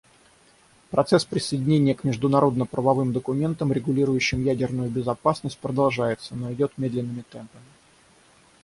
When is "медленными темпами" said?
6.79-7.65